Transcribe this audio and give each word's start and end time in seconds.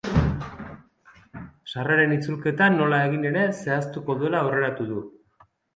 Sarreren 1.73 2.15
itzulketa 2.17 2.71
nola 2.79 3.05
egin 3.11 3.31
ere 3.33 3.47
zehaztuko 3.63 4.21
duela 4.25 4.45
aurreratu 4.45 4.93
du. 4.95 5.09